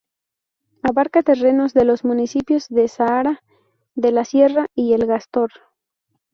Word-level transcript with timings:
Abarca 0.81 1.21
terrenos 1.21 1.75
de 1.75 1.85
los 1.85 2.03
municipios 2.03 2.67
de 2.69 2.87
Zahara 2.87 3.43
de 3.93 4.11
la 4.11 4.25
Sierra 4.25 4.65
y 4.73 4.93
El 4.93 5.05
Gastor. 5.05 5.51